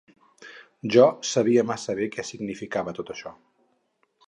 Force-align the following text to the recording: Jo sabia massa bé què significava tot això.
Jo 0.95 1.05
sabia 1.33 1.65
massa 1.73 1.95
bé 2.01 2.09
què 2.17 2.27
significava 2.31 2.97
tot 3.01 3.15
això. 3.17 3.37